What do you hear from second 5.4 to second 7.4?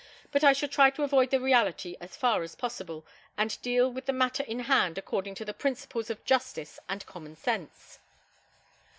the principles of justice and common